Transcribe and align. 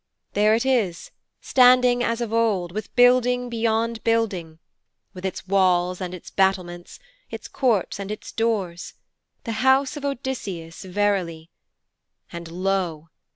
There 0.33 0.55
it 0.55 0.65
is, 0.65 1.11
standing 1.41 2.03
as 2.03 2.21
of 2.21 2.33
old, 2.33 2.71
with 2.71 2.91
building 2.95 3.49
beyond 3.49 4.03
building; 4.03 4.57
with 5.13 5.23
its 5.27 5.47
walls 5.47 6.01
and 6.01 6.11
its 6.15 6.31
battlements; 6.31 6.97
its 7.29 7.47
courts 7.47 7.99
and 7.99 8.09
its 8.09 8.31
doors. 8.31 8.95
The 9.43 9.51
house 9.61 9.97
of 9.97 10.03
Odysseus, 10.03 10.85
verily! 10.85 11.51
And 12.31 12.49
lo! 12.49 13.09